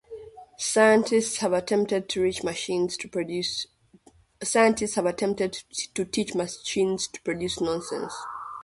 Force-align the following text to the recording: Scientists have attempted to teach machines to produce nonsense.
Scientists 0.57 1.37
have 1.41 1.53
attempted 1.53 2.09
to 2.09 2.23
teach 2.25 2.41
machines 2.43 2.97
to 2.97 3.07
produce 3.07 3.67
nonsense. 7.61 8.13